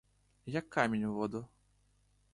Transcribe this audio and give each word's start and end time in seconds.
Як 0.55 0.69
камінь 0.69 1.03
у 1.03 1.13
воду! 1.13 1.45